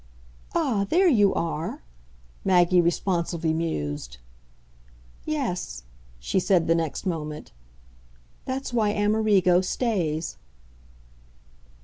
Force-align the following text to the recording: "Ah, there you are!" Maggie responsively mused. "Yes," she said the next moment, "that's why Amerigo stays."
"Ah, 0.55 0.87
there 0.89 1.07
you 1.07 1.31
are!" 1.35 1.83
Maggie 2.43 2.81
responsively 2.81 3.53
mused. 3.53 4.17
"Yes," 5.27 5.83
she 6.17 6.39
said 6.39 6.65
the 6.65 6.73
next 6.73 7.05
moment, 7.05 7.51
"that's 8.45 8.73
why 8.73 8.93
Amerigo 8.93 9.61
stays." 9.61 10.37